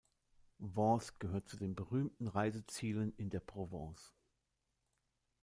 [0.57, 4.15] Vence gehört zu den berühmten Reisezielen in der Provence.